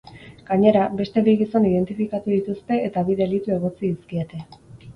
Gainera, 0.45 0.85
beste 1.01 1.23
bi 1.27 1.35
gizon 1.41 1.67
identifikatu 1.73 2.35
dituzte 2.37 2.81
eta 2.89 3.07
bi 3.11 3.21
delitu 3.23 3.57
egotzi 3.61 3.87
dizkiete. 3.95 4.45